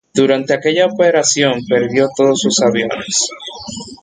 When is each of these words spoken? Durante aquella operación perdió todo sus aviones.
Durante 0.15 0.55
aquella 0.55 0.87
operación 0.87 1.59
perdió 1.69 2.07
todo 2.17 2.35
sus 2.35 2.59
aviones. 2.61 3.29